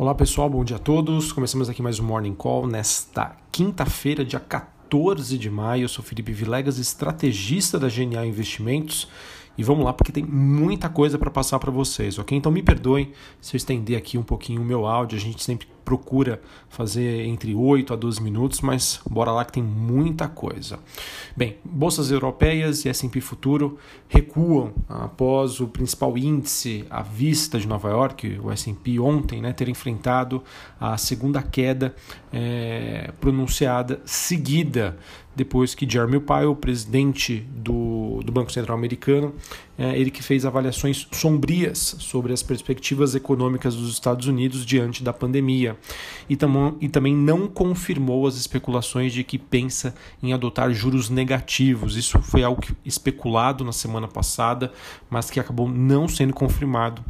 [0.00, 1.30] Olá pessoal, bom dia a todos.
[1.30, 5.84] Começamos aqui mais um Morning Call nesta quinta-feira, dia 14 de maio.
[5.84, 9.06] Eu sou Felipe Vilegas, estrategista da Genial Investimentos.
[9.58, 12.36] E vamos lá, porque tem muita coisa para passar para vocês, ok?
[12.36, 15.18] Então me perdoem se eu estender aqui um pouquinho o meu áudio.
[15.18, 19.62] A gente sempre procura fazer entre 8 a 12 minutos, mas bora lá que tem
[19.62, 20.78] muita coisa.
[21.36, 23.76] Bem, bolsas europeias e S&P Futuro
[24.08, 29.68] recuam após o principal índice à vista de Nova York, o S&P ontem, né, ter
[29.68, 30.42] enfrentado
[30.80, 31.94] a segunda queda
[32.32, 34.96] é, pronunciada seguida
[35.34, 37.72] depois que Jeremy Powell, presidente do,
[38.22, 39.34] do Banco Central Americano,
[39.78, 45.12] é, ele que fez avaliações sombrias sobre as perspectivas econômicas dos Estados Unidos diante da
[45.12, 45.76] pandemia
[46.28, 46.38] e,
[46.80, 51.96] e também não confirmou as especulações de que pensa em adotar juros negativos.
[51.96, 54.72] Isso foi algo especulado na semana passada,
[55.08, 57.02] mas que acabou não sendo confirmado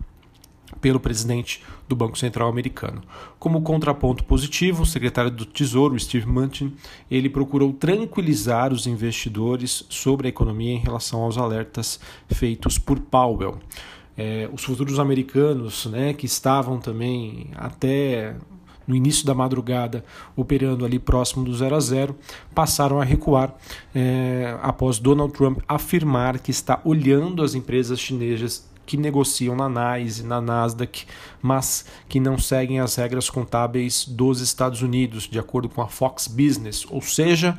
[0.80, 3.02] pelo presidente do Banco Central americano.
[3.38, 6.74] Como contraponto positivo, o secretário do Tesouro, Steve Mnuchin,
[7.10, 13.58] ele procurou tranquilizar os investidores sobre a economia em relação aos alertas feitos por Powell.
[14.16, 18.36] É, os futuros americanos, né, que estavam também até
[18.90, 20.04] no início da madrugada,
[20.36, 22.16] operando ali próximo do 0 a 0,
[22.54, 23.54] passaram a recuar
[23.94, 30.24] é, após Donald Trump afirmar que está olhando as empresas chinesas que negociam na NYSE,
[30.24, 31.06] na Nasdaq,
[31.40, 36.26] mas que não seguem as regras contábeis dos Estados Unidos, de acordo com a Fox
[36.26, 37.56] Business, ou seja,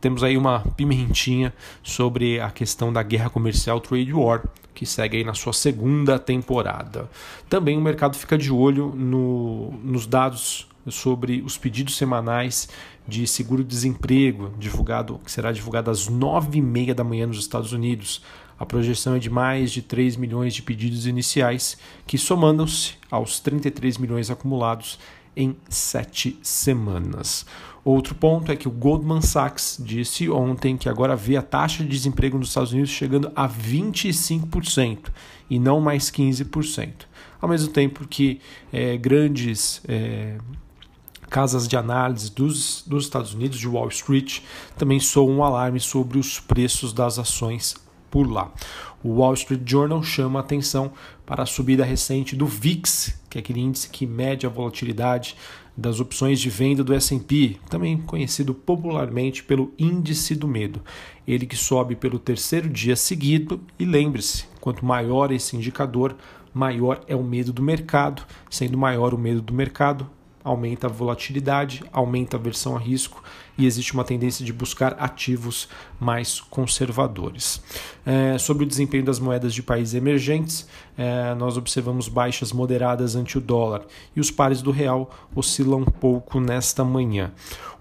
[0.00, 5.24] temos aí uma pimentinha sobre a questão da guerra comercial trade war, que segue aí
[5.24, 7.08] na sua segunda temporada.
[7.48, 12.68] Também o mercado fica de olho no, nos dados sobre os pedidos semanais
[13.08, 18.22] de seguro-desemprego, divulgado, que será divulgado às nove e meia da manhã nos Estados Unidos.
[18.58, 21.76] A projeção é de mais de 3 milhões de pedidos iniciais,
[22.06, 24.98] que somando-se aos 33 milhões acumulados
[25.36, 27.44] em sete semanas.
[27.84, 31.90] Outro ponto é que o Goldman Sachs disse ontem que agora vê a taxa de
[31.90, 35.10] desemprego nos Estados Unidos chegando a 25%
[35.48, 36.92] e não mais 15%.
[37.40, 38.40] Ao mesmo tempo que
[38.72, 40.38] é, grandes é,
[41.28, 44.40] casas de análise dos, dos Estados Unidos, de Wall Street,
[44.76, 47.85] também soam um alarme sobre os preços das ações
[48.16, 48.50] por lá.
[49.04, 50.90] O Wall Street Journal chama atenção
[51.26, 55.36] para a subida recente do VIX, que é aquele índice que mede a volatilidade
[55.76, 60.80] das opções de venda do S&P, também conhecido popularmente pelo índice do medo.
[61.28, 66.16] Ele que sobe pelo terceiro dia seguido e lembre-se, quanto maior esse indicador,
[66.54, 70.08] maior é o medo do mercado, sendo maior o medo do mercado,
[70.46, 73.22] aumenta a volatilidade, aumenta a aversão a risco
[73.58, 75.68] e existe uma tendência de buscar ativos
[75.98, 77.60] mais conservadores.
[78.04, 83.36] É, sobre o desempenho das moedas de países emergentes, é, nós observamos baixas moderadas ante
[83.36, 87.32] o dólar e os pares do real oscilam um pouco nesta manhã.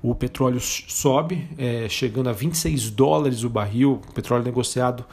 [0.01, 5.05] O petróleo sobe, é, chegando a 26 dólares o barril, petróleo negociado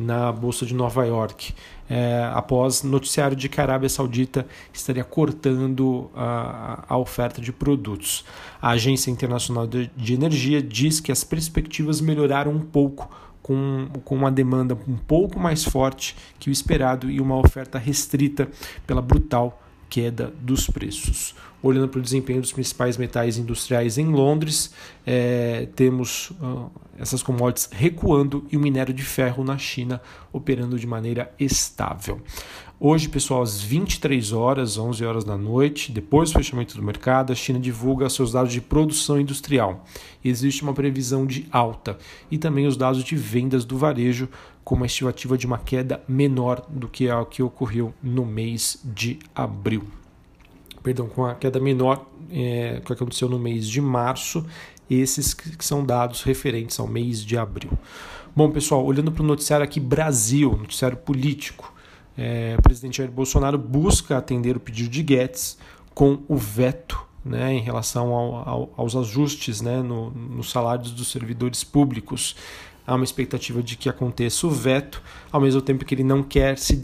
[0.00, 1.52] na Bolsa de Nova York,
[1.88, 8.24] é, após noticiário de que a Arábia Saudita estaria cortando a, a oferta de produtos.
[8.62, 13.10] A Agência Internacional de, de Energia diz que as perspectivas melhoraram um pouco
[13.42, 18.48] com, com uma demanda um pouco mais forte que o esperado e uma oferta restrita
[18.86, 21.34] pela brutal queda dos preços.
[21.62, 24.72] Olhando para o desempenho dos principais metais industriais em Londres,
[25.04, 30.00] é, temos uh, essas commodities recuando e o minério de ferro na China
[30.32, 32.22] operando de maneira estável.
[32.82, 37.36] Hoje, pessoal, às 23 horas, 11 horas da noite, depois do fechamento do mercado, a
[37.36, 39.84] China divulga seus dados de produção industrial.
[40.24, 41.98] Existe uma previsão de alta
[42.30, 44.30] e também os dados de vendas do varejo
[44.64, 49.18] com uma estimativa de uma queda menor do que a que ocorreu no mês de
[49.34, 49.84] abril.
[50.82, 54.46] Perdão, com a queda menor é, que aconteceu no mês de março,
[54.88, 57.72] esses que são dados referentes ao mês de abril.
[58.34, 61.74] Bom, pessoal, olhando para o noticiário aqui Brasil, noticiário político
[62.16, 65.56] é, o presidente Jair Bolsonaro busca atender o pedido de Guedes
[65.94, 71.10] com o veto né, em relação ao, ao, aos ajustes né, no, nos salários dos
[71.10, 72.36] servidores públicos.
[72.90, 75.00] Há uma expectativa de que aconteça o veto,
[75.30, 76.74] ao mesmo tempo que ele não quer se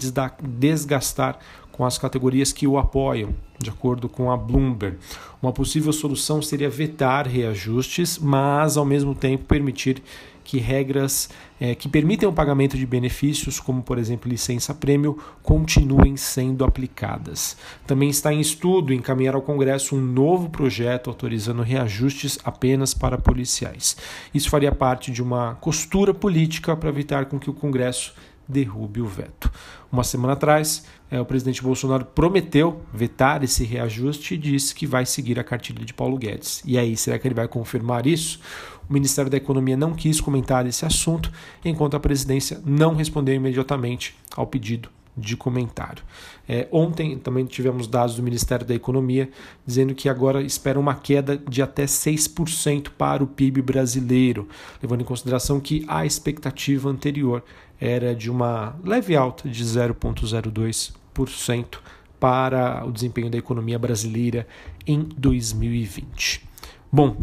[0.41, 1.37] desgastar
[1.73, 4.99] com as categorias que o apoiam, de acordo com a Bloomberg.
[5.43, 10.01] Uma possível solução seria vetar reajustes, mas ao mesmo tempo permitir
[10.47, 11.29] que regras
[11.61, 17.57] é, que permitem o pagamento de benefícios, como por exemplo licença-prêmio, continuem sendo aplicadas.
[17.87, 23.97] Também está em estudo encaminhar ao Congresso um novo projeto autorizando reajustes apenas para policiais.
[24.33, 28.15] Isso faria parte de uma costura política para evitar com que o Congresso
[28.49, 29.51] derrube o veto.
[29.91, 35.07] Uma semana atrás, é, o presidente Bolsonaro prometeu vetar esse reajuste e disse que vai
[35.07, 36.63] seguir a cartilha de Paulo Guedes.
[36.65, 38.41] E aí, será que ele vai confirmar isso?
[38.89, 41.31] O Ministério da Economia não quis comentar esse assunto,
[41.65, 46.05] enquanto a presidência não respondeu imediatamente ao pedido de comentário.
[46.47, 49.31] É, ontem também tivemos dados do Ministério da Economia
[49.67, 54.47] dizendo que agora espera uma queda de até 6% para o PIB brasileiro,
[54.83, 57.43] levando em consideração que a expectativa anterior
[57.81, 61.79] era de uma leve alta de 0,02%
[62.21, 64.47] para o desempenho da economia brasileira
[64.87, 66.47] em 2020.
[66.93, 67.17] Bom,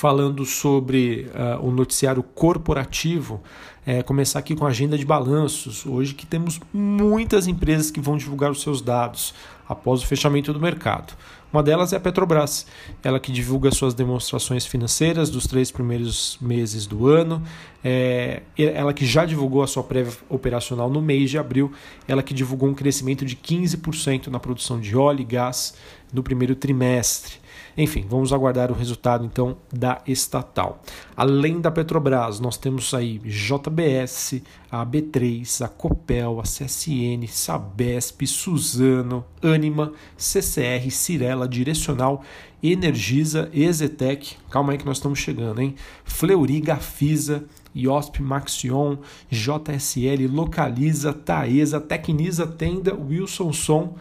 [0.00, 3.38] falando sobre uh, o noticiário corporativo,
[3.84, 5.84] é, começar aqui com a agenda de balanços.
[5.84, 9.34] Hoje que temos muitas empresas que vão divulgar os seus dados
[9.68, 11.12] após o fechamento do mercado.
[11.52, 12.66] Uma delas é a Petrobras,
[13.04, 17.42] ela que divulga suas demonstrações financeiras dos três primeiros meses do ano,
[17.84, 21.70] é, ela que já divulgou a sua prévia operacional no mês de abril,
[22.08, 25.74] ela que divulgou um crescimento de 15% na produção de óleo e gás
[26.10, 27.34] no primeiro trimestre.
[27.76, 30.82] Enfim, vamos aguardar o resultado então da estatal.
[31.16, 39.24] Além da Petrobras, nós temos aí JBS, a B3, a Copel, a CSN, Sabesp, Suzano,
[39.42, 42.22] Anima, CCR, Cirela, Direcional,
[42.62, 45.74] Energisa, Exetec, calma aí que nós estamos chegando, hein?
[46.04, 47.44] Fleury, Gafisa,
[47.74, 48.98] IOSP, Maxion,
[49.30, 53.94] JSL, Localiza, Taesa, Tecnisa, Tenda, Wilson Som.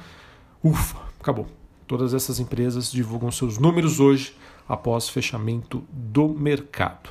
[0.61, 1.58] Ufa, acabou.
[1.89, 4.35] Todas essas empresas divulgam seus números hoje
[4.67, 7.09] após fechamento do mercado.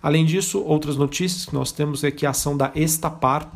[0.00, 3.50] Além disso, outras notícias que nós temos é que a ação da Estapar,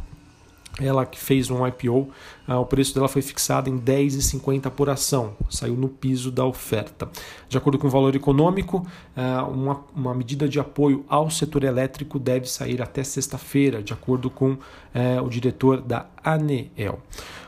[0.81, 2.09] ela que fez um IPO,
[2.47, 7.09] ah, o preço dela foi fixado em 10,50 por ação, saiu no piso da oferta.
[7.49, 8.87] De acordo com o valor econômico,
[9.17, 14.29] ah, uma, uma medida de apoio ao setor elétrico deve sair até sexta-feira, de acordo
[14.31, 14.56] com
[14.93, 17.00] eh, o diretor da ANEEL.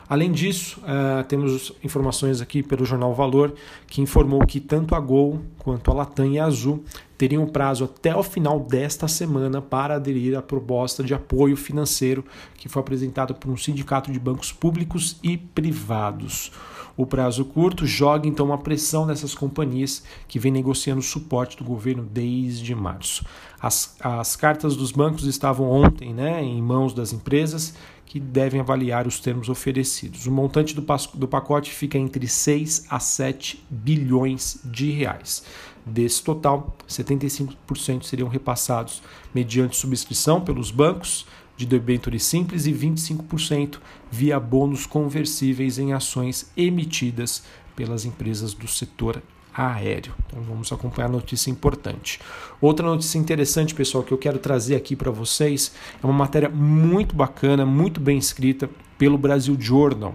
[0.08, 3.54] Além disso, uh, temos informações aqui pelo jornal Valor,
[3.88, 6.84] que informou que tanto a Gol quanto a Latam e a Azul
[7.18, 12.24] teriam prazo até o final desta semana para aderir à proposta de apoio financeiro
[12.56, 16.52] que foi apresentada por um sindicato de bancos públicos e privados.
[16.96, 21.64] O prazo curto joga então uma pressão nessas companhias que vêm negociando o suporte do
[21.64, 23.24] governo desde março.
[23.60, 27.74] As, as cartas dos bancos estavam ontem né, em mãos das empresas
[28.06, 30.26] que devem avaliar os termos oferecidos.
[30.26, 35.42] O montante do, pacote fica entre 6 a 7 bilhões de reais.
[35.84, 39.02] Desse total, 75% seriam repassados
[39.34, 41.26] mediante subscrição pelos bancos
[41.56, 43.78] de debêntures simples e 25%
[44.10, 47.42] via bônus conversíveis em ações emitidas
[47.74, 49.22] pelas empresas do setor
[49.56, 50.12] aéreo.
[50.26, 52.20] Então vamos acompanhar a notícia importante.
[52.60, 55.72] Outra notícia interessante, pessoal, que eu quero trazer aqui para vocês
[56.02, 58.68] é uma matéria muito bacana, muito bem escrita
[58.98, 60.14] pelo Brasil Journal.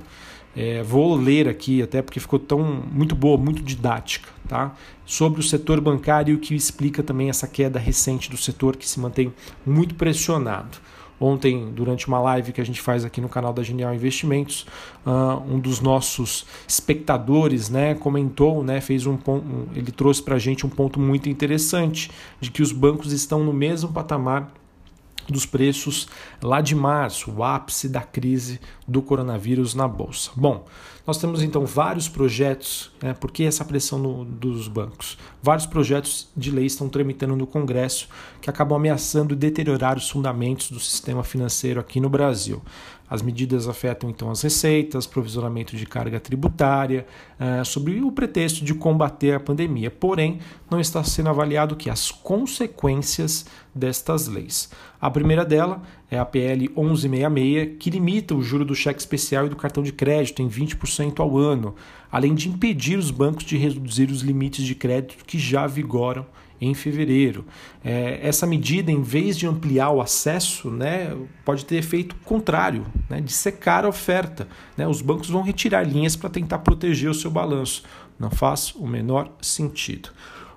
[0.55, 2.59] É, vou ler aqui até porque ficou tão
[2.91, 4.75] muito boa, muito didática, tá?
[5.05, 9.33] Sobre o setor bancário que explica também essa queda recente do setor que se mantém
[9.65, 10.77] muito pressionado.
[11.21, 14.65] Ontem, durante uma live que a gente faz aqui no canal da Genial Investimentos,
[15.05, 19.19] uh, um dos nossos espectadores né, comentou, né, fez um
[19.75, 22.09] ele trouxe para a gente um ponto muito interessante
[22.39, 24.51] de que os bancos estão no mesmo patamar
[25.27, 26.07] dos preços
[26.41, 30.31] lá de março, o ápice da crise do coronavírus na bolsa.
[30.35, 30.65] Bom,
[31.05, 35.17] nós temos então vários projetos, né, por que essa pressão no, dos bancos?
[35.41, 38.07] Vários projetos de lei estão tramitando no Congresso
[38.39, 42.61] que acabam ameaçando deteriorar os fundamentos do sistema financeiro aqui no Brasil.
[43.11, 47.05] As medidas afetam então as receitas, provisionamento de carga tributária,
[47.37, 49.91] uh, sobre o pretexto de combater a pandemia.
[49.91, 50.39] Porém,
[50.69, 54.71] não está sendo avaliado que as consequências destas leis.
[55.01, 59.49] A primeira dela é a PL 1166, que limita o juro do cheque especial e
[59.49, 61.75] do cartão de crédito em 20% ao ano,
[62.09, 66.25] além de impedir os bancos de reduzir os limites de crédito que já vigoram
[66.61, 67.43] em fevereiro.
[67.83, 73.19] É, essa medida, em vez de ampliar o acesso, né, pode ter efeito contrário, né,
[73.19, 74.47] de secar a oferta.
[74.77, 74.87] Né?
[74.87, 77.83] Os bancos vão retirar linhas para tentar proteger o seu balanço.
[78.19, 80.09] Não faz o menor sentido.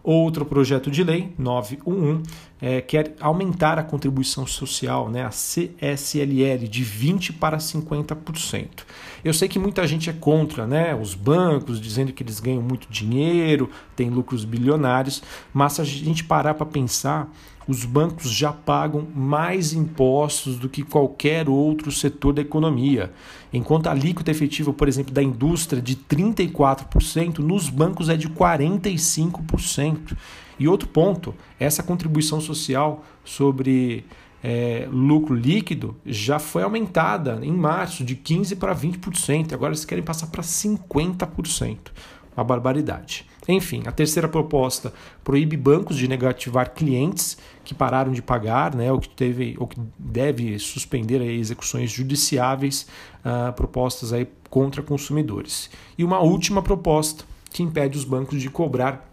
[0.06, 2.22] Outro projeto de lei, 911,
[2.60, 8.84] é, quer aumentar a contribuição social, né, a CSLL, de 20% para 50%.
[9.24, 12.86] Eu sei que muita gente é contra né, os bancos, dizendo que eles ganham muito
[12.90, 15.22] dinheiro, têm lucros bilionários,
[15.54, 17.32] mas se a gente parar para pensar,
[17.66, 23.12] os bancos já pagam mais impostos do que qualquer outro setor da economia.
[23.52, 30.16] Enquanto a alíquota efetiva, por exemplo, da indústria de 34%, nos bancos é de 45%.
[30.58, 34.04] E outro ponto, essa contribuição social sobre
[34.42, 39.54] é, lucro líquido já foi aumentada em março de 15% para 20%.
[39.54, 41.78] Agora eles querem passar para 50%.
[42.36, 43.26] Uma barbaridade.
[43.46, 48.98] Enfim, a terceira proposta proíbe bancos de negativar clientes que pararam de pagar, né, ou
[48.98, 52.86] que teve, ou que deve suspender aí, execuções judiciáveis
[53.24, 55.70] uh, propostas aí contra consumidores.
[55.98, 59.10] E uma última proposta que impede os bancos de cobrar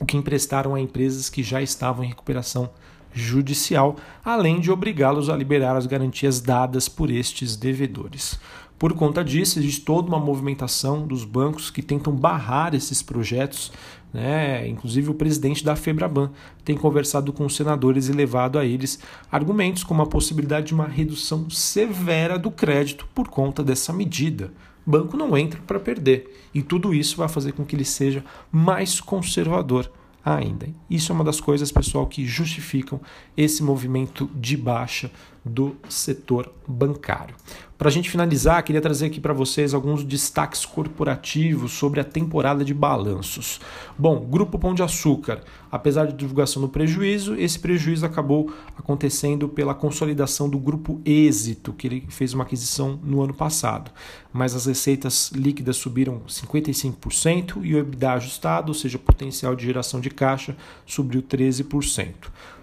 [0.00, 2.70] o que emprestaram a empresas que já estavam em recuperação
[3.12, 8.38] judicial, além de obrigá-los a liberar as garantias dadas por estes devedores.
[8.78, 13.72] Por conta disso, existe toda uma movimentação dos bancos que tentam barrar esses projetos.
[14.12, 14.68] Né?
[14.68, 16.30] Inclusive, o presidente da Febraban
[16.64, 19.00] tem conversado com os senadores e levado a eles
[19.32, 24.52] argumentos como a possibilidade de uma redução severa do crédito por conta dessa medida.
[24.86, 29.02] Banco não entra para perder, e tudo isso vai fazer com que ele seja mais
[29.02, 29.90] conservador
[30.24, 30.66] ainda.
[30.88, 33.00] Isso é uma das coisas, pessoal, que justificam
[33.36, 35.10] esse movimento de baixa
[35.44, 37.34] do setor bancário.
[37.78, 42.64] Para a gente finalizar, queria trazer aqui para vocês alguns destaques corporativos sobre a temporada
[42.64, 43.60] de balanços.
[43.96, 49.76] Bom, Grupo Pão de Açúcar, apesar de divulgação do prejuízo, esse prejuízo acabou acontecendo pela
[49.76, 53.92] consolidação do Grupo Êxito, que ele fez uma aquisição no ano passado.
[54.32, 60.00] Mas as receitas líquidas subiram 55% e o EBITDA ajustado, ou seja, potencial de geração
[60.00, 62.12] de caixa, subiu 13%.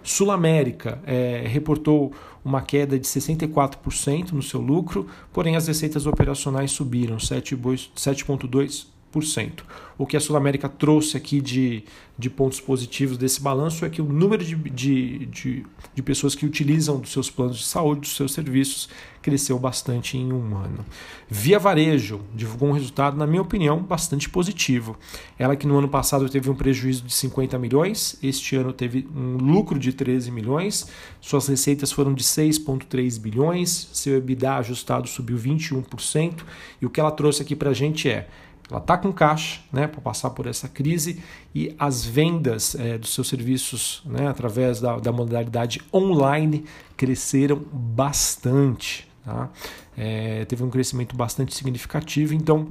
[0.02, 2.12] Sul América é, reportou
[2.44, 8.95] uma queda de 64% no seu lucro, porém as receitas operacionais subiram 7,2%.
[9.98, 11.82] O que a Sul América trouxe aqui de,
[12.18, 16.44] de pontos positivos desse balanço é que o número de, de, de, de pessoas que
[16.44, 18.90] utilizam dos seus planos de saúde, dos seus serviços,
[19.22, 20.84] cresceu bastante em um ano.
[21.28, 24.96] Via Varejo divulgou um resultado, na minha opinião, bastante positivo.
[25.38, 29.36] Ela que no ano passado teve um prejuízo de 50 milhões, este ano teve um
[29.38, 30.88] lucro de 13 milhões,
[31.20, 36.44] suas receitas foram de 6,3 bilhões, seu EBITDA ajustado subiu 21%,
[36.80, 38.28] e o que ela trouxe aqui para a gente é
[38.70, 41.22] ela está com caixa né, para passar por essa crise
[41.54, 46.64] e as vendas é, dos seus serviços né, através da, da modalidade online
[46.96, 49.08] cresceram bastante.
[49.24, 49.50] Tá?
[49.96, 52.68] É, teve um crescimento bastante significativo, então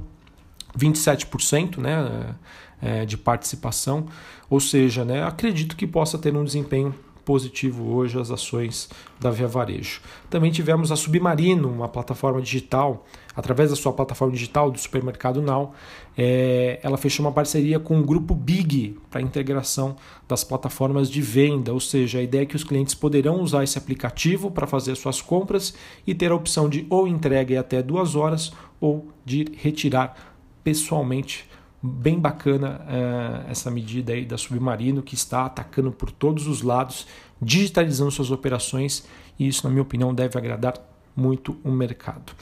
[0.78, 2.34] 27% né,
[2.80, 4.06] é, de participação,
[4.50, 6.94] ou seja, né, acredito que possa ter um desempenho
[7.26, 8.88] positivo hoje as ações
[9.20, 10.00] da Via Varejo.
[10.30, 13.04] Também tivemos a Submarino, uma plataforma digital,
[13.34, 15.74] através da sua plataforma digital do supermercado Now,
[16.16, 19.96] é, ela fechou uma parceria com o grupo Big para integração
[20.28, 23.76] das plataformas de venda, ou seja, a ideia é que os clientes poderão usar esse
[23.76, 25.74] aplicativo para fazer suas compras
[26.06, 31.44] e ter a opção de ou entrega em até duas horas ou de retirar pessoalmente
[31.82, 37.06] bem bacana uh, essa medida aí da Submarino que está atacando por todos os lados,
[37.40, 39.06] digitalizando suas operações
[39.38, 40.74] e isso, na minha opinião, deve agradar
[41.14, 42.32] muito o mercado.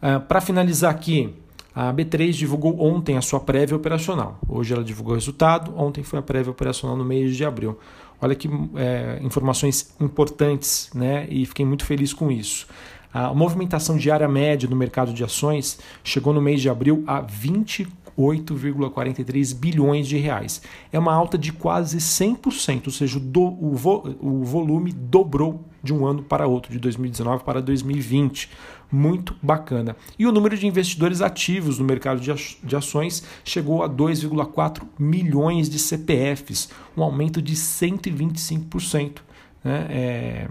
[0.00, 1.34] Uh, Para finalizar aqui,
[1.74, 4.38] a B3 divulgou ontem a sua prévia operacional.
[4.48, 7.78] Hoje ela divulgou o resultado, ontem foi a prévia operacional no mês de abril.
[8.18, 11.26] Olha que é, informações importantes, né?
[11.28, 12.66] E fiquei muito feliz com isso.
[13.12, 18.05] A movimentação diária média no mercado de ações chegou no mês de abril a 24
[18.18, 20.62] 8,43 bilhões de reais.
[20.92, 25.92] É uma alta de quase 100%, ou seja, do, o, vo, o volume dobrou de
[25.92, 28.50] um ano para outro, de 2019 para 2020.
[28.90, 29.96] Muito bacana.
[30.18, 35.78] E o número de investidores ativos no mercado de ações chegou a 2,4 milhões de
[35.78, 39.18] CPFs, um aumento de 125%.
[39.64, 39.86] Né?
[39.90, 40.48] É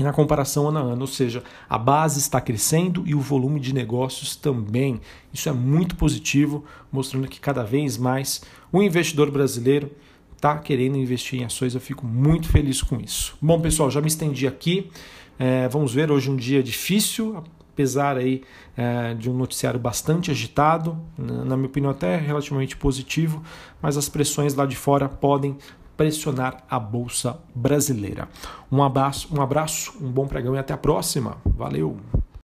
[0.00, 3.74] na comparação ano a ano, ou seja, a base está crescendo e o volume de
[3.74, 5.00] negócios também.
[5.32, 9.90] Isso é muito positivo, mostrando que cada vez mais o investidor brasileiro
[10.34, 11.74] está querendo investir em ações.
[11.74, 13.36] Eu fico muito feliz com isso.
[13.40, 14.90] Bom, pessoal, já me estendi aqui.
[15.38, 18.42] É, vamos ver hoje um dia difícil, apesar aí
[18.76, 23.42] é, de um noticiário bastante agitado, na minha opinião até relativamente positivo,
[23.80, 25.56] mas as pressões lá de fora podem
[25.96, 28.28] pressionar a bolsa brasileira.
[28.70, 31.36] Um abraço, um abraço, um bom pregão e até a próxima.
[31.44, 31.96] Valeu.